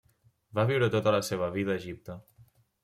Va 0.59 0.65
viure 0.71 0.89
tota 0.95 1.15
la 1.17 1.21
seva 1.29 1.51
vida 1.59 1.77
a 1.77 1.81
Egipte. 1.85 2.19